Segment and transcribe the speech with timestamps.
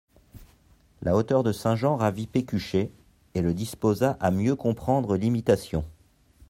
[1.03, 2.89] La hauteur de saint Jean ravit Pécuchet,
[3.35, 5.85] et le disposa à mieux comprendre l'Imitation.